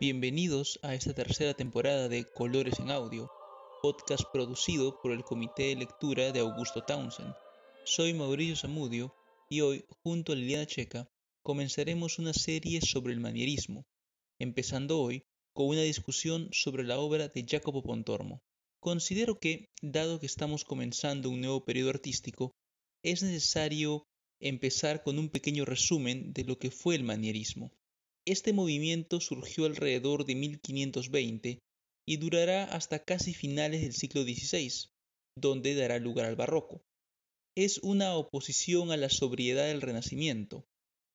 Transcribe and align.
Bienvenidos 0.00 0.80
a 0.82 0.92
esta 0.96 1.14
tercera 1.14 1.54
temporada 1.54 2.08
de 2.08 2.24
Colores 2.24 2.80
en 2.80 2.90
Audio, 2.90 3.30
podcast 3.80 4.24
producido 4.32 5.00
por 5.00 5.12
el 5.12 5.22
Comité 5.22 5.68
de 5.68 5.76
Lectura 5.76 6.32
de 6.32 6.40
Augusto 6.40 6.82
Townsend. 6.82 7.32
Soy 7.84 8.12
Mauricio 8.12 8.56
Zamudio 8.56 9.14
y 9.48 9.60
hoy, 9.60 9.84
junto 10.02 10.32
a 10.32 10.34
Liliana 10.34 10.66
Checa, 10.66 11.08
comenzaremos 11.44 12.18
una 12.18 12.34
serie 12.34 12.80
sobre 12.80 13.12
el 13.12 13.20
manierismo, 13.20 13.86
empezando 14.40 14.98
hoy 14.98 15.22
con 15.52 15.68
una 15.68 15.82
discusión 15.82 16.48
sobre 16.50 16.82
la 16.82 16.98
obra 16.98 17.28
de 17.28 17.46
Jacopo 17.48 17.80
Pontormo. 17.84 18.42
Considero 18.80 19.38
que, 19.38 19.70
dado 19.80 20.18
que 20.18 20.26
estamos 20.26 20.64
comenzando 20.64 21.30
un 21.30 21.40
nuevo 21.40 21.64
periodo 21.64 21.90
artístico, 21.90 22.50
es 23.04 23.22
necesario 23.22 24.08
empezar 24.40 25.04
con 25.04 25.20
un 25.20 25.28
pequeño 25.28 25.64
resumen 25.64 26.32
de 26.32 26.42
lo 26.42 26.58
que 26.58 26.72
fue 26.72 26.96
el 26.96 27.04
manierismo. 27.04 27.70
Este 28.26 28.54
movimiento 28.54 29.20
surgió 29.20 29.66
alrededor 29.66 30.24
de 30.24 30.34
1520 30.34 31.58
y 32.08 32.16
durará 32.16 32.64
hasta 32.64 33.04
casi 33.04 33.34
finales 33.34 33.82
del 33.82 33.92
siglo 33.92 34.22
XVI, 34.22 34.88
donde 35.38 35.74
dará 35.74 35.98
lugar 35.98 36.26
al 36.26 36.36
barroco. 36.36 36.80
Es 37.56 37.78
una 37.78 38.16
oposición 38.16 38.92
a 38.92 38.96
la 38.96 39.10
sobriedad 39.10 39.66
del 39.66 39.82
Renacimiento, 39.82 40.64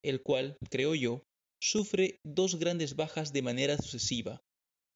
el 0.03 0.21
cual, 0.21 0.57
creo 0.69 0.93
yo, 0.93 1.23
sufre 1.61 2.19
dos 2.23 2.59
grandes 2.59 2.95
bajas 2.95 3.33
de 3.33 3.41
manera 3.41 3.77
sucesiva, 3.77 4.41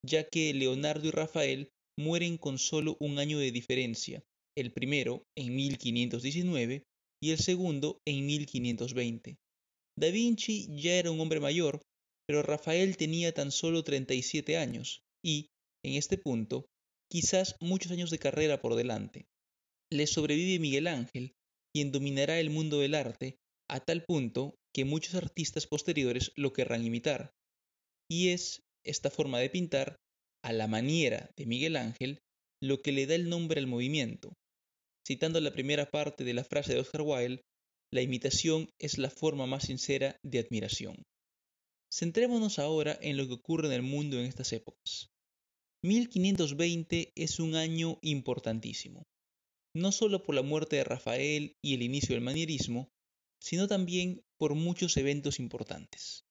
ya 0.06 0.28
que 0.28 0.54
Leonardo 0.54 1.08
y 1.08 1.10
Rafael 1.10 1.68
mueren 1.98 2.38
con 2.38 2.58
solo 2.58 2.96
un 3.00 3.18
año 3.18 3.38
de 3.38 3.50
diferencia, 3.50 4.22
el 4.56 4.72
primero 4.72 5.24
en 5.36 5.54
1519 5.54 6.84
y 7.20 7.30
el 7.30 7.38
segundo 7.38 7.98
en 8.06 8.24
1520. 8.24 9.36
Da 9.98 10.10
Vinci 10.10 10.68
ya 10.76 10.94
era 10.94 11.10
un 11.10 11.20
hombre 11.20 11.40
mayor 11.40 11.80
pero 12.26 12.42
Rafael 12.42 12.96
tenía 12.96 13.32
tan 13.32 13.50
solo 13.50 13.84
37 13.84 14.56
años 14.56 15.02
y, 15.22 15.50
en 15.82 15.94
este 15.94 16.18
punto, 16.18 16.66
quizás 17.10 17.56
muchos 17.60 17.92
años 17.92 18.10
de 18.10 18.18
carrera 18.18 18.60
por 18.60 18.74
delante. 18.74 19.26
Le 19.90 20.06
sobrevive 20.06 20.58
Miguel 20.58 20.86
Ángel, 20.86 21.34
quien 21.72 21.92
dominará 21.92 22.40
el 22.40 22.50
mundo 22.50 22.80
del 22.80 22.94
arte 22.94 23.36
a 23.68 23.80
tal 23.80 24.04
punto 24.04 24.56
que 24.72 24.84
muchos 24.84 25.14
artistas 25.14 25.66
posteriores 25.66 26.32
lo 26.36 26.52
querrán 26.52 26.84
imitar. 26.84 27.32
Y 28.08 28.30
es 28.30 28.62
esta 28.84 29.10
forma 29.10 29.38
de 29.38 29.50
pintar, 29.50 29.96
a 30.42 30.52
la 30.52 30.66
manera 30.66 31.30
de 31.36 31.46
Miguel 31.46 31.76
Ángel, 31.76 32.18
lo 32.62 32.82
que 32.82 32.92
le 32.92 33.06
da 33.06 33.14
el 33.14 33.28
nombre 33.28 33.60
al 33.60 33.66
movimiento. 33.66 34.34
Citando 35.06 35.40
la 35.40 35.52
primera 35.52 35.90
parte 35.90 36.24
de 36.24 36.34
la 36.34 36.44
frase 36.44 36.74
de 36.74 36.80
Oscar 36.80 37.02
Wilde, 37.02 37.42
la 37.90 38.02
imitación 38.02 38.68
es 38.78 38.98
la 38.98 39.10
forma 39.10 39.46
más 39.46 39.64
sincera 39.64 40.18
de 40.22 40.38
admiración. 40.38 41.02
Centrémonos 41.96 42.58
ahora 42.58 42.98
en 43.00 43.16
lo 43.16 43.28
que 43.28 43.34
ocurre 43.34 43.68
en 43.68 43.72
el 43.74 43.82
mundo 43.82 44.18
en 44.18 44.26
estas 44.26 44.52
épocas. 44.52 45.12
1520 45.84 47.12
es 47.14 47.38
un 47.38 47.54
año 47.54 48.00
importantísimo, 48.02 49.04
no 49.76 49.92
solo 49.92 50.24
por 50.24 50.34
la 50.34 50.42
muerte 50.42 50.74
de 50.74 50.82
Rafael 50.82 51.52
y 51.62 51.74
el 51.74 51.82
inicio 51.82 52.16
del 52.16 52.24
manierismo, 52.24 52.88
sino 53.40 53.68
también 53.68 54.22
por 54.40 54.56
muchos 54.56 54.96
eventos 54.96 55.38
importantes. 55.38 56.24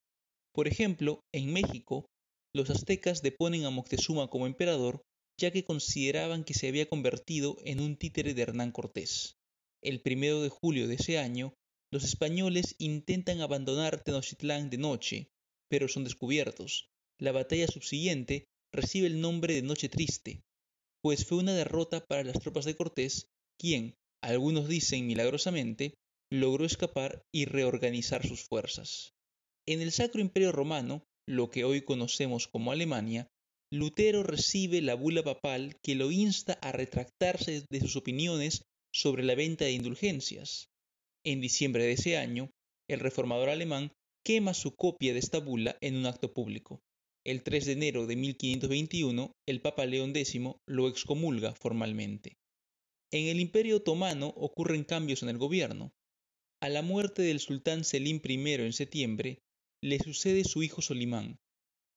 Por 0.53 0.67
ejemplo, 0.67 1.21
en 1.33 1.53
México, 1.53 2.07
los 2.53 2.69
aztecas 2.69 3.21
deponen 3.21 3.63
a 3.63 3.69
Moctezuma 3.69 4.29
como 4.29 4.47
emperador 4.47 5.01
ya 5.39 5.51
que 5.51 5.63
consideraban 5.63 6.43
que 6.43 6.53
se 6.53 6.67
había 6.67 6.89
convertido 6.89 7.55
en 7.63 7.79
un 7.79 7.95
títere 7.95 8.33
de 8.33 8.41
Hernán 8.41 8.73
Cortés. 8.73 9.37
El 9.81 10.01
primero 10.01 10.41
de 10.41 10.49
julio 10.49 10.89
de 10.89 10.95
ese 10.95 11.19
año, 11.19 11.53
los 11.89 12.03
españoles 12.03 12.75
intentan 12.79 13.39
abandonar 13.39 14.03
Tenochtitlán 14.03 14.69
de 14.69 14.77
noche 14.77 15.29
pero 15.73 15.87
son 15.87 16.03
descubiertos. 16.03 16.91
La 17.19 17.31
batalla 17.31 17.65
subsiguiente 17.65 18.45
recibe 18.71 19.07
el 19.07 19.19
nombre 19.21 19.55
de 19.55 19.63
Noche 19.63 19.89
Triste, 19.89 20.43
pues 21.01 21.25
fue 21.25 21.39
una 21.39 21.55
derrota 21.55 22.05
para 22.05 22.23
las 22.23 22.39
tropas 22.39 22.65
de 22.65 22.75
Cortés, 22.75 23.25
quien, 23.59 23.95
algunos 24.21 24.67
dicen 24.67 25.07
milagrosamente, 25.07 25.95
logró 26.31 26.63
escapar 26.63 27.23
y 27.33 27.45
reorganizar 27.45 28.23
sus 28.23 28.43
fuerzas. 28.43 29.15
En 29.67 29.81
el 29.81 29.91
Sacro 29.91 30.21
Imperio 30.21 30.51
Romano, 30.51 31.05
lo 31.27 31.49
que 31.49 31.63
hoy 31.63 31.81
conocemos 31.81 32.47
como 32.47 32.71
Alemania, 32.71 33.27
Lutero 33.71 34.21
recibe 34.21 34.79
la 34.83 34.93
bula 34.93 35.23
papal 35.23 35.79
que 35.81 35.95
lo 35.95 36.11
insta 36.11 36.53
a 36.61 36.71
retractarse 36.71 37.65
de 37.67 37.79
sus 37.79 37.95
opiniones 37.95 38.61
sobre 38.93 39.23
la 39.23 39.33
venta 39.33 39.65
de 39.65 39.71
indulgencias. 39.71 40.67
En 41.25 41.41
diciembre 41.41 41.83
de 41.83 41.93
ese 41.93 42.17
año, 42.17 42.51
el 42.87 42.99
reformador 42.99 43.49
alemán 43.49 43.91
quema 44.23 44.53
su 44.53 44.75
copia 44.75 45.13
de 45.13 45.19
esta 45.19 45.39
bula 45.39 45.77
en 45.81 45.97
un 45.97 46.05
acto 46.05 46.33
público. 46.33 46.81
El 47.25 47.43
3 47.43 47.65
de 47.65 47.71
enero 47.73 48.07
de 48.07 48.15
1521, 48.15 49.31
el 49.47 49.61
Papa 49.61 49.85
León 49.85 50.15
X 50.15 50.39
lo 50.65 50.87
excomulga 50.87 51.53
formalmente. 51.55 52.37
En 53.11 53.27
el 53.27 53.39
Imperio 53.39 53.77
Otomano 53.77 54.27
ocurren 54.27 54.83
cambios 54.83 55.23
en 55.23 55.29
el 55.29 55.37
gobierno. 55.37 55.91
A 56.61 56.69
la 56.69 56.81
muerte 56.81 57.21
del 57.21 57.39
sultán 57.39 57.83
Selim 57.83 58.21
I 58.23 58.53
en 58.53 58.73
septiembre, 58.73 59.39
le 59.81 59.99
sucede 59.99 60.45
su 60.45 60.63
hijo 60.63 60.81
Solimán, 60.81 61.37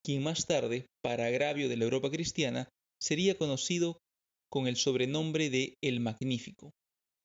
quien 0.04 0.22
más 0.22 0.46
tarde, 0.46 0.86
para 1.02 1.26
agravio 1.26 1.68
de 1.68 1.76
la 1.76 1.84
Europa 1.84 2.10
cristiana, 2.10 2.68
sería 3.00 3.36
conocido 3.36 3.98
con 4.50 4.66
el 4.66 4.76
sobrenombre 4.76 5.50
de 5.50 5.74
El 5.80 6.00
Magnífico. 6.00 6.72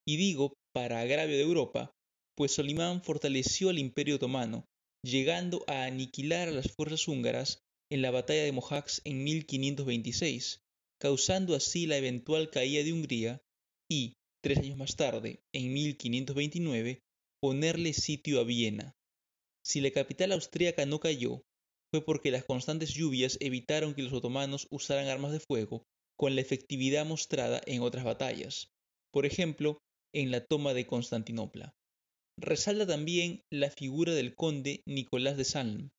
Y 0.08 0.18
digo 0.18 0.54
para 0.74 1.02
agravio 1.02 1.36
de 1.36 1.44
Europa, 1.44 1.92
pues 2.36 2.54
Solimán 2.54 3.04
fortaleció 3.04 3.70
al 3.70 3.80
Imperio 3.80 4.16
Otomano, 4.16 4.66
llegando 5.04 5.64
a 5.68 5.86
aniquilar 5.86 6.48
a 6.48 6.52
las 6.52 6.72
fuerzas 6.72 7.08
húngaras 7.08 7.60
en 7.90 8.02
la 8.02 8.12
batalla 8.12 8.44
de 8.44 8.52
Mohacs 8.52 9.02
en 9.04 9.24
1526, 9.24 10.62
causando 11.00 11.56
así 11.56 11.88
la 11.88 11.98
eventual 11.98 12.50
caída 12.50 12.84
de 12.84 12.94
Hungría 12.94 13.42
y, 13.90 14.14
tres 14.42 14.60
años 14.60 14.78
más 14.78 14.96
tarde, 14.96 15.42
en 15.54 15.74
1529, 15.74 17.02
ponerle 17.42 17.94
sitio 17.94 18.40
a 18.40 18.44
Viena. 18.44 18.94
Si 19.64 19.82
la 19.82 19.92
capital 19.92 20.32
austríaca 20.32 20.86
no 20.86 21.00
cayó, 21.00 21.42
fue 21.92 22.06
porque 22.06 22.32
las 22.32 22.46
constantes 22.46 22.94
lluvias 22.94 23.38
evitaron 23.42 23.94
que 23.94 24.04
los 24.04 24.14
otomanos 24.14 24.68
usaran 24.72 25.08
armas 25.08 25.34
de 25.34 25.42
fuego 25.42 25.84
con 26.18 26.36
la 26.36 26.42
efectividad 26.42 27.06
mostrada 27.06 27.62
en 27.66 27.82
otras 27.82 28.06
batallas, 28.06 28.70
por 29.12 29.26
ejemplo, 29.26 29.80
en 30.14 30.32
la 30.32 30.46
toma 30.46 30.74
de 30.74 30.86
Constantinopla. 30.86 31.74
Resalta 32.38 32.88
también 32.88 33.44
la 33.52 33.70
figura 33.70 34.14
del 34.14 34.36
conde 34.36 34.82
Nicolás 34.86 35.38
de 35.38 35.44
Salm, 35.44 35.90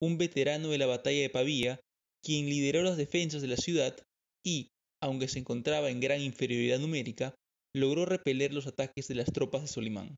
un 0.00 0.18
veterano 0.18 0.68
de 0.68 0.78
la 0.78 0.86
batalla 0.86 1.20
de 1.20 1.30
Pavía, 1.30 1.80
quien 2.22 2.46
lideró 2.46 2.82
las 2.82 2.96
defensas 2.96 3.42
de 3.42 3.48
la 3.48 3.56
ciudad 3.56 3.96
y, 4.44 4.68
aunque 5.02 5.28
se 5.28 5.38
encontraba 5.38 5.90
en 5.90 6.00
gran 6.00 6.20
inferioridad 6.20 6.78
numérica, 6.78 7.34
logró 7.74 8.04
repeler 8.04 8.52
los 8.52 8.66
ataques 8.66 9.08
de 9.08 9.14
las 9.14 9.32
tropas 9.32 9.62
de 9.62 9.68
Solimán. 9.68 10.16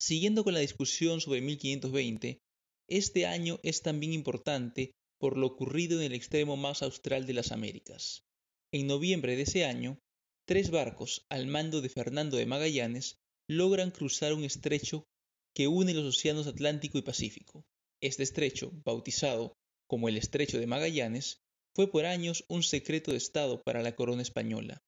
Siguiendo 0.00 0.44
con 0.44 0.54
la 0.54 0.60
discusión 0.60 1.20
sobre 1.20 1.40
1520, 1.40 2.38
este 2.88 3.26
año 3.26 3.58
es 3.62 3.82
también 3.82 4.12
importante 4.12 4.92
por 5.18 5.36
lo 5.36 5.48
ocurrido 5.48 6.00
en 6.00 6.06
el 6.06 6.14
extremo 6.14 6.56
más 6.56 6.82
austral 6.82 7.26
de 7.26 7.34
las 7.34 7.52
Américas. 7.52 8.22
En 8.72 8.86
noviembre 8.86 9.36
de 9.36 9.42
ese 9.42 9.64
año, 9.64 9.98
tres 10.46 10.70
barcos 10.70 11.26
al 11.28 11.46
mando 11.46 11.80
de 11.80 11.88
Fernando 11.88 12.36
de 12.36 12.46
Magallanes 12.46 13.16
logran 13.48 13.90
cruzar 13.90 14.34
un 14.34 14.44
estrecho 14.44 15.06
que 15.54 15.66
une 15.66 15.94
los 15.94 16.04
océanos 16.04 16.46
Atlántico 16.46 16.98
y 16.98 17.02
Pacífico. 17.02 17.64
Este 18.00 18.22
estrecho, 18.22 18.70
bautizado 18.84 19.54
como 19.88 20.08
el 20.08 20.18
Estrecho 20.18 20.58
de 20.60 20.66
Magallanes, 20.66 21.40
fue 21.74 21.90
por 21.90 22.04
años 22.04 22.44
un 22.48 22.62
secreto 22.62 23.10
de 23.10 23.16
Estado 23.16 23.62
para 23.62 23.82
la 23.82 23.96
corona 23.96 24.22
española. 24.22 24.82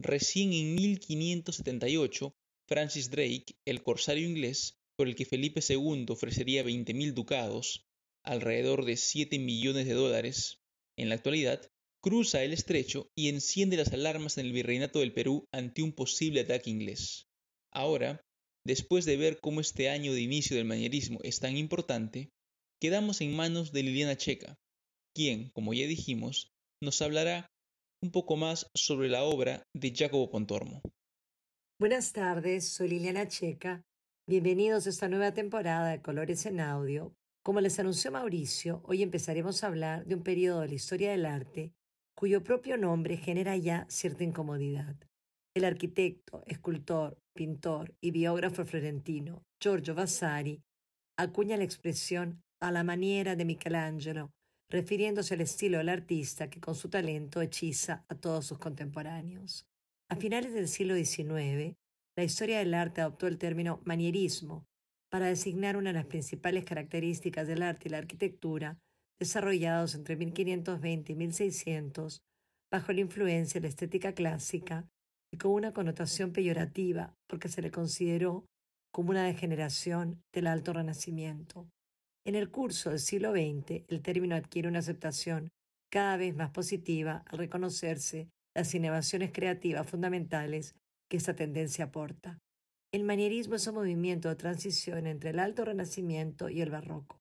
Recién 0.00 0.52
en 0.52 0.74
1578, 0.74 2.34
Francis 2.66 3.10
Drake, 3.10 3.54
el 3.66 3.82
corsario 3.82 4.26
inglés, 4.26 4.74
por 4.96 5.08
el 5.08 5.14
que 5.14 5.26
Felipe 5.26 5.60
II 5.66 6.06
ofrecería 6.08 6.64
20.000 6.64 7.12
ducados, 7.12 7.84
alrededor 8.24 8.84
de 8.84 8.96
7 8.96 9.38
millones 9.38 9.86
de 9.86 9.92
dólares, 9.92 10.58
en 10.98 11.10
la 11.10 11.16
actualidad, 11.16 11.70
cruza 12.02 12.42
el 12.42 12.52
estrecho 12.52 13.10
y 13.14 13.28
enciende 13.28 13.76
las 13.76 13.92
alarmas 13.92 14.38
en 14.38 14.46
el 14.46 14.52
virreinato 14.52 15.00
del 15.00 15.12
Perú 15.12 15.44
ante 15.52 15.82
un 15.82 15.92
posible 15.92 16.40
ataque 16.40 16.70
inglés. 16.70 17.26
Ahora, 17.72 18.20
después 18.64 19.04
de 19.04 19.16
ver 19.16 19.38
cómo 19.40 19.60
este 19.60 19.88
año 19.88 20.12
de 20.12 20.20
inicio 20.20 20.56
del 20.56 20.66
manierismo 20.66 21.18
es 21.22 21.40
tan 21.40 21.56
importante, 21.56 22.30
quedamos 22.80 23.20
en 23.20 23.34
manos 23.34 23.72
de 23.72 23.82
Liliana 23.82 24.16
Checa, 24.16 24.56
quien, 25.14 25.50
como 25.50 25.74
ya 25.74 25.86
dijimos, 25.86 26.48
nos 26.82 27.00
hablará 27.02 27.46
un 28.02 28.10
poco 28.10 28.36
más 28.36 28.70
sobre 28.74 29.08
la 29.08 29.24
obra 29.24 29.62
de 29.74 29.92
Jacobo 29.94 30.30
Pontormo. 30.30 30.82
Buenas 31.78 32.12
tardes, 32.12 32.68
soy 32.68 32.88
Liliana 32.88 33.28
Checa. 33.28 33.82
Bienvenidos 34.28 34.86
a 34.86 34.90
esta 34.90 35.08
nueva 35.08 35.32
temporada 35.32 35.90
de 35.90 36.02
Colores 36.02 36.46
en 36.46 36.60
Audio. 36.60 37.14
Como 37.44 37.60
les 37.60 37.78
anunció 37.78 38.10
Mauricio, 38.10 38.82
hoy 38.84 39.02
empezaremos 39.02 39.62
a 39.62 39.68
hablar 39.68 40.04
de 40.04 40.16
un 40.16 40.22
periodo 40.22 40.60
de 40.60 40.68
la 40.68 40.74
historia 40.74 41.12
del 41.12 41.26
arte 41.26 41.72
cuyo 42.16 42.42
propio 42.42 42.78
nombre 42.78 43.18
genera 43.18 43.56
ya 43.56 43.86
cierta 43.88 44.24
incomodidad. 44.24 44.96
El 45.56 45.64
arquitecto, 45.64 46.42
escultor, 46.44 47.16
pintor 47.32 47.94
y 48.02 48.10
biógrafo 48.10 48.66
florentino 48.66 49.42
Giorgio 49.58 49.94
Vasari 49.94 50.62
acuña 51.16 51.56
la 51.56 51.64
expresión 51.64 52.42
a 52.60 52.70
la 52.70 52.84
manera 52.84 53.36
de 53.36 53.46
Michelangelo 53.46 54.34
refiriéndose 54.68 55.32
al 55.32 55.40
estilo 55.40 55.78
del 55.78 55.88
artista 55.88 56.50
que 56.50 56.60
con 56.60 56.74
su 56.74 56.90
talento 56.90 57.40
hechiza 57.40 58.04
a 58.06 58.14
todos 58.16 58.44
sus 58.44 58.58
contemporáneos. 58.58 59.66
A 60.10 60.16
finales 60.16 60.52
del 60.52 60.68
siglo 60.68 60.94
XIX, 60.94 61.74
la 62.18 62.24
historia 62.24 62.58
del 62.58 62.74
arte 62.74 63.00
adoptó 63.00 63.26
el 63.26 63.38
término 63.38 63.80
manierismo 63.86 64.66
para 65.10 65.28
designar 65.28 65.78
una 65.78 65.88
de 65.88 66.00
las 66.00 66.06
principales 66.06 66.66
características 66.66 67.48
del 67.48 67.62
arte 67.62 67.88
y 67.88 67.92
la 67.92 67.98
arquitectura 67.98 68.78
desarrollados 69.18 69.94
entre 69.94 70.16
1520 70.16 71.12
y 71.12 71.14
1600 71.14 72.20
bajo 72.70 72.92
la 72.92 73.00
influencia 73.00 73.58
de 73.58 73.68
la 73.68 73.70
estética 73.70 74.12
clásica 74.12 74.86
y 75.32 75.38
con 75.38 75.52
una 75.52 75.72
connotación 75.72 76.32
peyorativa 76.32 77.14
porque 77.26 77.48
se 77.48 77.62
le 77.62 77.70
consideró 77.70 78.44
como 78.92 79.10
una 79.10 79.24
degeneración 79.24 80.22
del 80.32 80.46
alto 80.46 80.72
renacimiento. 80.72 81.68
En 82.24 82.34
el 82.34 82.50
curso 82.50 82.90
del 82.90 82.98
siglo 82.98 83.32
XX, 83.32 83.84
el 83.88 84.02
término 84.02 84.34
adquiere 84.34 84.68
una 84.68 84.80
aceptación 84.80 85.50
cada 85.90 86.16
vez 86.16 86.34
más 86.34 86.50
positiva 86.50 87.22
al 87.26 87.38
reconocerse 87.38 88.28
las 88.54 88.74
innovaciones 88.74 89.30
creativas 89.32 89.88
fundamentales 89.88 90.74
que 91.08 91.18
esta 91.18 91.36
tendencia 91.36 91.84
aporta. 91.84 92.38
El 92.92 93.04
manierismo 93.04 93.56
es 93.56 93.66
un 93.66 93.74
movimiento 93.74 94.28
de 94.28 94.36
transición 94.36 95.06
entre 95.06 95.30
el 95.30 95.38
alto 95.38 95.64
renacimiento 95.64 96.48
y 96.48 96.62
el 96.62 96.70
barroco. 96.70 97.20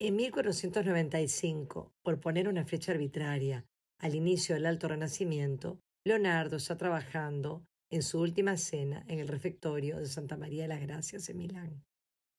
En 0.00 0.16
1495, 0.16 1.92
por 2.02 2.18
poner 2.18 2.48
una 2.48 2.64
fecha 2.64 2.92
arbitraria 2.92 3.64
al 3.98 4.14
inicio 4.14 4.54
del 4.54 4.66
alto 4.66 4.88
renacimiento, 4.88 5.78
Leonardo 6.04 6.56
está 6.56 6.76
trabajando 6.76 7.64
en 7.88 8.02
su 8.02 8.20
última 8.20 8.56
cena 8.56 9.04
en 9.06 9.20
el 9.20 9.28
refectorio 9.28 9.98
de 9.98 10.06
Santa 10.06 10.36
María 10.36 10.62
de 10.62 10.68
las 10.68 10.80
Gracias 10.80 11.28
en 11.28 11.36
Milán. 11.38 11.84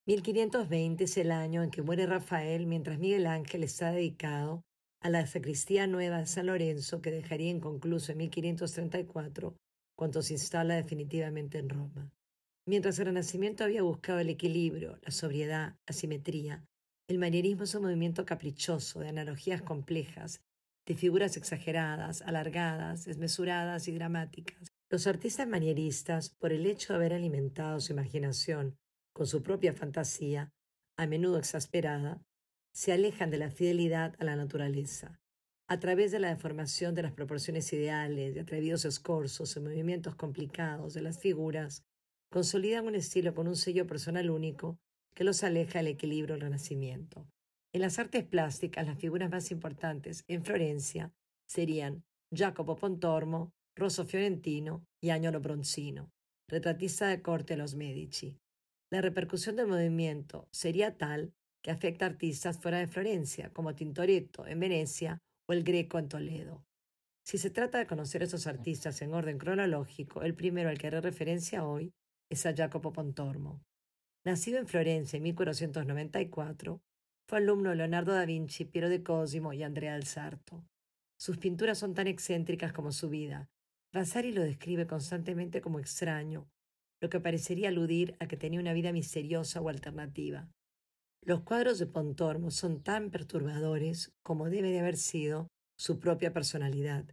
1520 0.05 1.05
es 1.05 1.17
el 1.17 1.31
año 1.31 1.63
en 1.63 1.71
que 1.71 1.81
muere 1.81 2.05
Rafael 2.05 2.67
mientras 2.67 2.99
Miguel 2.99 3.25
Ángel 3.25 3.63
está 3.63 3.91
dedicado 3.91 4.65
a 4.99 5.09
la 5.09 5.25
sacristía 5.27 5.87
nueva 5.87 6.17
de 6.19 6.25
San 6.25 6.47
Lorenzo 6.47 7.01
que 7.01 7.11
dejaría 7.11 7.51
inconcluso 7.51 8.11
en 8.11 8.17
1534 8.17 9.55
cuando 9.95 10.21
se 10.21 10.33
instala 10.33 10.75
definitivamente 10.75 11.57
en 11.57 11.69
Roma. 11.69 12.11
Mientras 12.65 12.99
el 12.99 13.05
Renacimiento 13.05 13.63
había 13.63 13.83
buscado 13.83 14.19
el 14.19 14.29
equilibrio, 14.29 14.99
la 15.01 15.11
sobriedad, 15.11 15.77
la 15.87 15.93
simetría, 15.93 16.65
el 17.07 17.17
manierismo 17.17 17.63
es 17.63 17.75
un 17.75 17.83
movimiento 17.83 18.25
caprichoso 18.25 18.99
de 18.99 19.09
analogías 19.09 19.61
complejas, 19.61 20.41
de 20.85 20.95
figuras 20.95 21.37
exageradas, 21.37 22.21
alargadas, 22.21 23.05
desmesuradas 23.05 23.87
y 23.87 23.93
dramáticas. 23.93 24.71
Los 24.89 25.07
artistas 25.07 25.47
manieristas, 25.47 26.29
por 26.29 26.51
el 26.51 26.65
hecho 26.65 26.93
de 26.93 26.97
haber 26.97 27.13
alimentado 27.13 27.79
su 27.79 27.93
imaginación 27.93 28.77
con 29.13 29.27
su 29.27 29.41
propia 29.41 29.73
fantasía, 29.73 30.51
a 30.97 31.07
menudo 31.07 31.37
exasperada, 31.37 32.21
se 32.73 32.91
alejan 32.91 33.29
de 33.29 33.37
la 33.37 33.49
fidelidad 33.49 34.15
a 34.19 34.23
la 34.23 34.35
naturaleza. 34.35 35.19
A 35.67 35.79
través 35.79 36.11
de 36.11 36.19
la 36.19 36.29
deformación 36.29 36.93
de 36.93 37.03
las 37.03 37.13
proporciones 37.13 37.71
ideales, 37.71 38.33
de 38.33 38.41
atrevidos 38.41 38.85
escorzos 38.85 39.55
y 39.55 39.59
movimientos 39.59 40.15
complicados 40.15 40.93
de 40.93 41.01
las 41.01 41.19
figuras, 41.19 41.83
consolidan 42.29 42.85
un 42.87 42.95
estilo 42.95 43.33
con 43.33 43.47
un 43.47 43.55
sello 43.55 43.87
personal 43.87 44.29
único 44.29 44.79
que 45.15 45.23
los 45.23 45.43
aleja 45.43 45.79
del 45.79 45.87
equilibrio 45.87 46.35
del 46.35 46.41
renacimiento. 46.41 47.27
En 47.73 47.81
las 47.81 47.97
artes 47.97 48.23
plásticas, 48.23 48.85
las 48.85 48.99
figuras 48.99 49.31
más 49.31 49.49
importantes 49.49 50.23
en 50.27 50.45
Florencia 50.45 51.11
serían 51.47 52.03
Jacopo 52.31 52.75
Pontormo, 52.75 53.51
Rosso 53.75 54.05
Fiorentino 54.05 54.85
y 55.01 55.09
Agnolo 55.09 55.41
Bronzino, 55.41 56.11
retratista 56.47 57.07
de 57.07 57.23
corte 57.23 57.53
de 57.55 57.57
los 57.57 57.73
Medici. 57.73 58.37
La 58.91 59.01
repercusión 59.01 59.55
del 59.55 59.65
movimiento 59.65 60.47
sería 60.51 60.97
tal 60.97 61.33
que 61.63 61.71
afecta 61.71 62.05
a 62.05 62.09
artistas 62.09 62.59
fuera 62.59 62.77
de 62.77 62.87
Florencia, 62.87 63.51
como 63.51 63.73
Tintoretto 63.73 64.45
en 64.45 64.59
Venecia 64.59 65.19
o 65.49 65.53
el 65.53 65.63
Greco 65.63 65.97
en 65.97 66.09
Toledo. 66.09 66.63
Si 67.25 67.39
se 67.39 67.49
trata 67.49 67.79
de 67.79 67.87
conocer 67.87 68.21
a 68.21 68.25
esos 68.25 68.45
artistas 68.45 69.01
en 69.01 69.15
orden 69.15 69.39
cronológico, 69.39 70.21
el 70.21 70.35
primero 70.35 70.69
al 70.69 70.77
que 70.77 70.87
haré 70.87 71.01
referencia 71.01 71.65
hoy 71.65 71.91
es 72.29 72.45
a 72.45 72.53
Jacopo 72.53 72.93
Pontormo. 72.93 73.63
Nacido 74.25 74.59
en 74.59 74.67
Florencia 74.67 75.17
en 75.17 75.23
1494, 75.23 76.81
fue 77.27 77.37
alumno 77.37 77.69
de 77.69 77.77
Leonardo 77.77 78.13
da 78.13 78.25
Vinci, 78.25 78.65
Piero 78.65 78.89
de 78.89 79.03
Cosimo 79.03 79.53
y 79.53 79.63
Andrea 79.63 79.93
del 79.93 80.05
Sarto. 80.05 80.63
Sus 81.17 81.37
pinturas 81.37 81.77
son 81.77 81.93
tan 81.93 82.07
excéntricas 82.07 82.73
como 82.73 82.91
su 82.91 83.09
vida. 83.09 83.49
Vasari 83.93 84.31
lo 84.31 84.41
describe 84.41 84.87
constantemente 84.87 85.61
como 85.61 85.79
extraño, 85.79 86.49
lo 87.01 87.09
que 87.09 87.19
parecería 87.19 87.69
aludir 87.69 88.15
a 88.19 88.27
que 88.27 88.37
tenía 88.37 88.59
una 88.59 88.73
vida 88.73 88.91
misteriosa 88.91 89.61
o 89.61 89.69
alternativa. 89.69 90.49
Los 91.21 91.41
cuadros 91.43 91.79
de 91.79 91.87
Pontormo 91.87 92.51
son 92.51 92.83
tan 92.83 93.09
perturbadores 93.09 94.11
como 94.23 94.49
debe 94.49 94.71
de 94.71 94.79
haber 94.79 94.97
sido 94.97 95.47
su 95.77 95.99
propia 95.99 96.33
personalidad. 96.33 97.05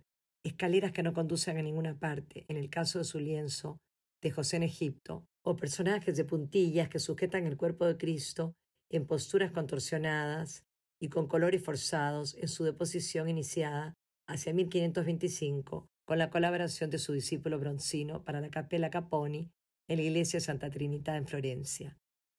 Escaleras 0.44 0.92
que 0.92 1.02
no 1.02 1.12
conducen 1.12 1.58
a 1.58 1.62
ninguna 1.62 1.98
parte, 1.98 2.46
en 2.48 2.56
el 2.56 2.70
caso 2.70 2.98
de 2.98 3.04
su 3.04 3.20
lienzo, 3.20 3.78
de 4.22 4.30
José 4.30 4.56
en 4.56 4.64
Egipto, 4.64 5.24
o 5.44 5.56
personajes 5.56 6.16
de 6.16 6.24
puntillas 6.24 6.88
que 6.88 6.98
sujetan 6.98 7.46
el 7.46 7.56
cuerpo 7.56 7.86
de 7.86 7.96
Cristo 7.96 8.54
en 8.90 9.06
posturas 9.06 9.52
contorsionadas 9.52 10.64
y 11.00 11.08
con 11.08 11.26
colores 11.26 11.62
forzados 11.62 12.34
en 12.34 12.48
su 12.48 12.64
deposición 12.64 13.28
iniciada 13.28 13.94
hacia 14.26 14.52
1525 14.52 15.87
con 16.04 16.19
la 16.19 16.31
colaboración 16.31 16.90
de 16.90 16.98
su 16.98 17.12
discípulo 17.12 17.58
Bronzino 17.58 18.25
para 18.25 18.40
la 18.40 18.50
Capella 18.50 18.90
Caponi 18.90 19.50
en 19.88 19.96
la 19.96 20.02
iglesia 20.02 20.40
Santa 20.40 20.70
Trinidad 20.70 21.16
en 21.16 21.26
Florencia. 21.26 21.96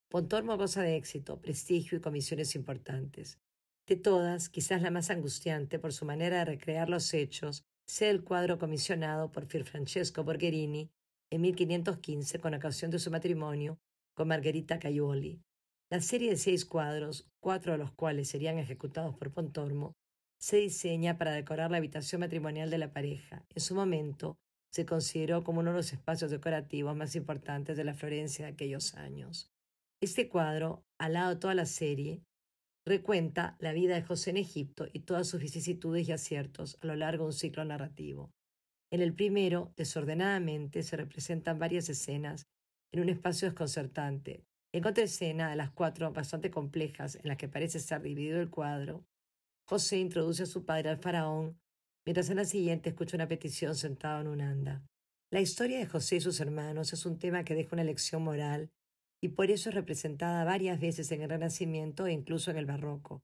Pontormo 0.09 0.57
goza 0.57 0.81
de 0.81 0.97
éxito, 0.97 1.39
prestigio 1.39 1.97
y 1.97 2.01
comisiones 2.01 2.55
importantes. 2.55 3.39
De 3.87 3.95
todas, 3.95 4.49
quizás 4.49 4.81
la 4.81 4.91
más 4.91 5.09
angustiante 5.09 5.79
por 5.79 5.93
su 5.93 6.05
manera 6.05 6.39
de 6.39 6.45
recrear 6.45 6.89
los 6.89 7.13
hechos 7.13 7.63
sea 7.87 8.09
el 8.09 8.23
cuadro 8.23 8.57
comisionado 8.57 9.31
por 9.31 9.47
Francesco 9.47 10.23
Borgherini 10.23 10.89
en 11.29 11.41
1515 11.41 12.39
con 12.39 12.53
ocasión 12.53 12.91
de 12.91 12.99
su 12.99 13.09
matrimonio 13.09 13.79
con 14.13 14.27
Margherita 14.27 14.79
Caioli. 14.79 15.41
La 15.91 15.99
serie 15.99 16.29
de 16.29 16.37
seis 16.37 16.63
cuadros, 16.63 17.29
cuatro 17.41 17.73
de 17.73 17.77
los 17.77 17.91
cuales 17.91 18.29
serían 18.29 18.57
ejecutados 18.57 19.13
por 19.17 19.29
Pontormo, 19.33 19.97
se 20.39 20.55
diseña 20.55 21.17
para 21.17 21.33
decorar 21.33 21.69
la 21.69 21.77
habitación 21.77 22.21
matrimonial 22.21 22.69
de 22.69 22.77
la 22.77 22.93
pareja. 22.93 23.45
En 23.53 23.61
su 23.61 23.75
momento, 23.75 24.37
se 24.71 24.85
consideró 24.85 25.43
como 25.43 25.59
uno 25.59 25.71
de 25.71 25.75
los 25.75 25.91
espacios 25.91 26.31
decorativos 26.31 26.95
más 26.95 27.17
importantes 27.17 27.75
de 27.75 27.83
la 27.83 27.93
Florencia 27.93 28.45
de 28.45 28.53
aquellos 28.53 28.93
años. 28.93 29.51
Este 30.01 30.29
cuadro, 30.29 30.85
al 30.97 31.11
lado 31.11 31.31
de 31.31 31.41
toda 31.41 31.55
la 31.55 31.65
serie, 31.65 32.23
recuenta 32.85 33.57
la 33.59 33.73
vida 33.73 33.95
de 33.95 34.03
José 34.03 34.29
en 34.29 34.37
Egipto 34.37 34.87
y 34.93 35.01
todas 35.01 35.27
sus 35.27 35.41
vicisitudes 35.41 36.07
y 36.07 36.13
aciertos 36.13 36.77
a 36.79 36.87
lo 36.87 36.95
largo 36.95 37.25
de 37.25 37.31
un 37.31 37.33
ciclo 37.33 37.65
narrativo. 37.65 38.31
En 38.93 39.01
el 39.01 39.13
primero, 39.13 39.73
desordenadamente, 39.75 40.83
se 40.83 40.95
representan 40.95 41.59
varias 41.59 41.89
escenas 41.89 42.47
en 42.93 43.01
un 43.01 43.09
espacio 43.09 43.49
desconcertante. 43.49 44.45
En 44.73 44.87
otra 44.87 45.03
escena, 45.03 45.49
de 45.49 45.57
las 45.57 45.71
cuatro 45.71 46.11
bastante 46.13 46.49
complejas 46.49 47.15
en 47.15 47.27
las 47.27 47.37
que 47.37 47.49
parece 47.49 47.77
estar 47.77 48.01
dividido 48.01 48.39
el 48.39 48.49
cuadro, 48.49 49.05
José 49.67 49.97
introduce 49.97 50.43
a 50.43 50.45
su 50.45 50.65
padre 50.65 50.89
al 50.89 50.97
faraón 50.97 51.59
mientras 52.05 52.29
en 52.29 52.37
la 52.37 52.45
siguiente 52.45 52.89
escucha 52.89 53.17
una 53.17 53.27
petición 53.27 53.75
sentado 53.75 54.21
en 54.21 54.27
un 54.27 54.41
anda. 54.41 54.83
La 55.29 55.41
historia 55.41 55.79
de 55.79 55.85
José 55.85 56.17
y 56.17 56.21
sus 56.21 56.39
hermanos 56.39 56.93
es 56.93 57.05
un 57.05 57.19
tema 57.19 57.43
que 57.43 57.55
deja 57.55 57.69
una 57.73 57.83
lección 57.83 58.23
moral 58.23 58.71
y 59.21 59.29
por 59.29 59.51
eso 59.51 59.69
es 59.69 59.75
representada 59.75 60.43
varias 60.43 60.79
veces 60.79 61.11
en 61.11 61.21
el 61.21 61.29
Renacimiento 61.29 62.07
e 62.07 62.13
incluso 62.13 62.49
en 62.49 62.57
el 62.57 62.65
Barroco. 62.65 63.21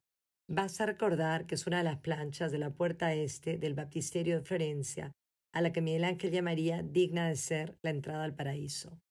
Vas 0.50 0.80
a 0.80 0.86
recordar 0.86 1.46
que 1.46 1.56
es 1.56 1.66
una 1.66 1.80
de 1.80 1.84
las 1.84 1.98
planchas 1.98 2.52
de 2.52 2.60
la 2.60 2.70
puerta 2.70 3.14
este 3.14 3.58
del 3.58 3.74
baptisterio 3.74 4.36
de 4.36 4.46
Florencia, 4.46 5.12
a 5.54 5.62
la 5.62 5.74
que 5.74 5.82
Miguel 5.82 6.04
Ángel 6.04 6.32
llamaría 6.32 6.84
digna 6.84 7.28
de 7.28 7.36
ser 7.36 7.78
la 7.82 7.90
entrada 7.90 8.24
al 8.24 8.36
paraíso. 8.36 9.02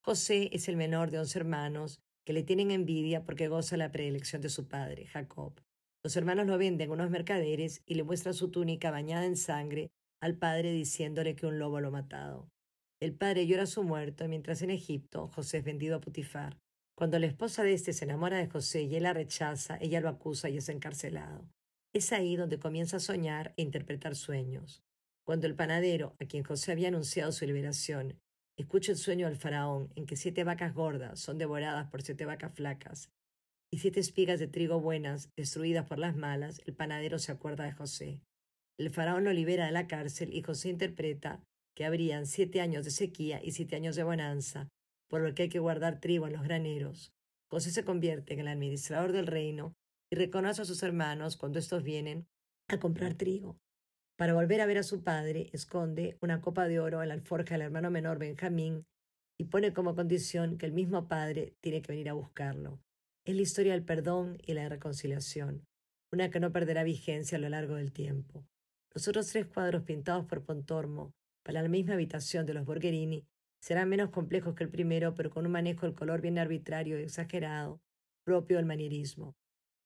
José 0.00 0.48
es 0.52 0.68
el 0.68 0.76
menor 0.76 1.10
de 1.10 1.18
once 1.18 1.38
hermanos 1.38 2.00
que 2.24 2.32
le 2.32 2.42
tienen 2.42 2.70
envidia 2.70 3.24
porque 3.24 3.48
goza 3.48 3.76
la 3.76 3.90
predilección 3.90 4.42
de 4.42 4.48
su 4.48 4.68
padre, 4.68 5.06
Jacob. 5.06 5.60
Los 6.04 6.16
hermanos 6.16 6.46
lo 6.46 6.58
venden 6.58 6.90
unos 6.90 7.10
mercaderes 7.10 7.82
y 7.86 7.94
le 7.94 8.04
muestran 8.04 8.34
su 8.34 8.50
túnica 8.50 8.90
bañada 8.90 9.26
en 9.26 9.36
sangre 9.36 9.90
al 10.20 10.36
padre 10.36 10.72
diciéndole 10.72 11.36
que 11.36 11.46
un 11.46 11.58
lobo 11.58 11.80
lo 11.80 11.88
ha 11.88 11.92
matado. 11.92 12.48
El 13.00 13.14
padre 13.14 13.46
llora 13.46 13.66
su 13.66 13.82
muerto 13.82 14.28
mientras 14.28 14.62
en 14.62 14.70
Egipto 14.70 15.28
José 15.28 15.58
es 15.58 15.64
vendido 15.64 15.96
a 15.96 16.00
Putifar. 16.00 16.58
Cuando 16.96 17.18
la 17.18 17.26
esposa 17.26 17.62
de 17.62 17.74
éste 17.74 17.92
se 17.92 18.04
enamora 18.04 18.38
de 18.38 18.48
José 18.48 18.82
y 18.82 18.96
él 18.96 19.04
la 19.04 19.12
rechaza, 19.12 19.78
ella 19.80 20.00
lo 20.00 20.08
acusa 20.08 20.48
y 20.48 20.56
es 20.56 20.68
encarcelado. 20.68 21.48
Es 21.92 22.12
ahí 22.12 22.36
donde 22.36 22.58
comienza 22.58 22.96
a 22.96 23.00
soñar 23.00 23.54
e 23.56 23.62
interpretar 23.62 24.16
sueños. 24.16 24.82
Cuando 25.24 25.46
el 25.46 25.54
panadero, 25.54 26.16
a 26.20 26.24
quien 26.24 26.42
José 26.42 26.72
había 26.72 26.88
anunciado 26.88 27.30
su 27.32 27.46
liberación, 27.46 28.18
escucha 28.58 28.90
el 28.90 28.98
sueño 28.98 29.26
del 29.26 29.36
faraón 29.36 29.90
en 29.94 30.04
que 30.04 30.16
siete 30.16 30.42
vacas 30.42 30.74
gordas 30.74 31.20
son 31.20 31.38
devoradas 31.38 31.88
por 31.90 32.02
siete 32.02 32.24
vacas 32.24 32.52
flacas 32.54 33.08
y 33.70 33.78
siete 33.78 34.00
espigas 34.00 34.40
de 34.40 34.48
trigo 34.48 34.80
buenas 34.80 35.30
destruidas 35.36 35.86
por 35.86 35.98
las 35.98 36.16
malas, 36.16 36.60
el 36.66 36.74
panadero 36.74 37.18
se 37.18 37.30
acuerda 37.30 37.64
de 37.64 37.72
José. 37.72 38.20
El 38.76 38.90
faraón 38.90 39.24
lo 39.24 39.32
libera 39.32 39.66
de 39.66 39.72
la 39.72 39.86
cárcel 39.86 40.34
y 40.34 40.42
José 40.42 40.70
interpreta 40.70 41.40
que 41.76 41.84
habrían 41.84 42.26
siete 42.26 42.60
años 42.60 42.84
de 42.84 42.90
sequía 42.90 43.40
y 43.44 43.52
siete 43.52 43.76
años 43.76 43.94
de 43.94 44.02
bonanza, 44.02 44.68
por 45.08 45.20
lo 45.20 45.34
que 45.34 45.44
hay 45.44 45.48
que 45.48 45.60
guardar 45.60 46.00
trigo 46.00 46.26
en 46.26 46.32
los 46.32 46.42
graneros. 46.42 47.12
José 47.50 47.70
se 47.70 47.84
convierte 47.84 48.34
en 48.34 48.40
el 48.40 48.48
administrador 48.48 49.12
del 49.12 49.28
reino 49.28 49.74
y 50.10 50.16
reconoce 50.16 50.62
a 50.62 50.64
sus 50.64 50.82
hermanos 50.82 51.36
cuando 51.36 51.58
estos 51.58 51.84
vienen 51.84 52.26
a 52.68 52.78
comprar 52.80 53.14
trigo. 53.14 53.56
Para 54.18 54.34
volver 54.34 54.60
a 54.60 54.66
ver 54.66 54.78
a 54.78 54.82
su 54.82 55.04
padre, 55.04 55.48
esconde 55.52 56.18
una 56.20 56.40
copa 56.40 56.66
de 56.66 56.80
oro 56.80 57.00
en 57.00 57.08
la 57.08 57.14
alforja 57.14 57.54
del 57.54 57.62
hermano 57.62 57.88
menor 57.92 58.18
Benjamín 58.18 58.84
y 59.38 59.44
pone 59.44 59.72
como 59.72 59.94
condición 59.94 60.58
que 60.58 60.66
el 60.66 60.72
mismo 60.72 61.06
padre 61.06 61.54
tiene 61.60 61.82
que 61.82 61.92
venir 61.92 62.08
a 62.08 62.14
buscarlo. 62.14 62.80
Es 63.24 63.36
la 63.36 63.42
historia 63.42 63.74
del 63.74 63.84
perdón 63.84 64.36
y 64.44 64.54
la 64.54 64.68
reconciliación, 64.68 65.64
una 66.12 66.30
que 66.30 66.40
no 66.40 66.50
perderá 66.50 66.82
vigencia 66.82 67.38
a 67.38 67.40
lo 67.40 67.48
largo 67.48 67.76
del 67.76 67.92
tiempo. 67.92 68.44
Los 68.92 69.06
otros 69.06 69.28
tres 69.28 69.46
cuadros 69.46 69.84
pintados 69.84 70.26
por 70.26 70.44
Pontormo 70.44 71.12
para 71.44 71.62
la 71.62 71.68
misma 71.68 71.94
habitación 71.94 72.44
de 72.44 72.54
los 72.54 72.66
Borgherini 72.66 73.24
serán 73.62 73.88
menos 73.88 74.10
complejos 74.10 74.56
que 74.56 74.64
el 74.64 74.70
primero, 74.70 75.14
pero 75.14 75.30
con 75.30 75.46
un 75.46 75.52
manejo 75.52 75.86
del 75.86 75.94
color 75.94 76.22
bien 76.22 76.40
arbitrario 76.40 76.98
y 76.98 77.04
exagerado, 77.04 77.80
propio 78.24 78.56
del 78.56 78.66
manierismo. 78.66 79.36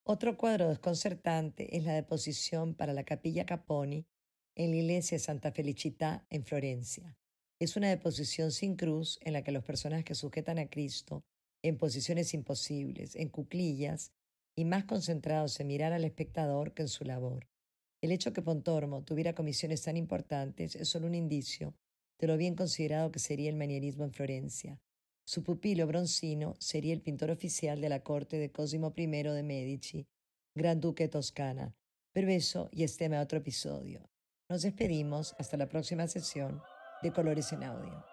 Otro 0.04 0.38
cuadro 0.38 0.70
desconcertante 0.70 1.76
es 1.76 1.84
la 1.84 1.92
deposición 1.92 2.74
para 2.74 2.94
la 2.94 3.04
capilla 3.04 3.44
Caponi 3.44 4.06
en 4.54 4.70
la 4.70 4.76
iglesia 4.76 5.18
Santa 5.18 5.52
Felicità 5.52 6.26
en 6.30 6.44
Florencia. 6.44 7.16
Es 7.58 7.76
una 7.76 7.88
deposición 7.88 8.52
sin 8.52 8.76
cruz 8.76 9.18
en 9.22 9.32
la 9.32 9.42
que 9.42 9.52
los 9.52 9.64
personajes 9.64 10.18
sujetan 10.18 10.58
a 10.58 10.68
Cristo 10.68 11.24
en 11.62 11.78
posiciones 11.78 12.34
imposibles, 12.34 13.16
en 13.16 13.28
cuclillas 13.28 14.12
y 14.56 14.64
más 14.64 14.84
concentrados 14.84 15.58
en 15.60 15.68
mirar 15.68 15.92
al 15.92 16.04
espectador 16.04 16.74
que 16.74 16.82
en 16.82 16.88
su 16.88 17.04
labor. 17.04 17.48
El 18.02 18.10
hecho 18.10 18.32
que 18.32 18.42
Pontormo 18.42 19.04
tuviera 19.04 19.34
comisiones 19.34 19.82
tan 19.82 19.96
importantes 19.96 20.74
es 20.74 20.88
solo 20.88 21.06
un 21.06 21.14
indicio 21.14 21.74
de 22.18 22.26
lo 22.26 22.36
bien 22.36 22.54
considerado 22.54 23.10
que 23.12 23.20
sería 23.20 23.48
el 23.48 23.56
manierismo 23.56 24.04
en 24.04 24.12
Florencia. 24.12 24.80
Su 25.24 25.44
pupilo 25.44 25.86
Bronzino 25.86 26.56
sería 26.58 26.92
el 26.92 27.00
pintor 27.00 27.30
oficial 27.30 27.80
de 27.80 27.88
la 27.88 28.02
corte 28.02 28.38
de 28.38 28.50
Cosimo 28.50 28.92
I 28.96 29.06
de 29.06 29.42
Medici, 29.42 30.06
Gran 30.54 30.80
Duque 30.80 31.04
de 31.04 31.08
Toscana. 31.10 31.74
Pero 32.12 32.28
eso 32.28 32.68
y 32.72 32.82
es 32.82 32.96
tema 32.96 33.20
otro 33.20 33.38
episodio. 33.38 34.11
Nos 34.52 34.60
despedimos 34.60 35.34
hasta 35.38 35.56
la 35.56 35.66
próxima 35.66 36.06
sesión 36.06 36.62
de 37.00 37.10
Colores 37.10 37.50
en 37.54 37.64
Audio. 37.64 38.11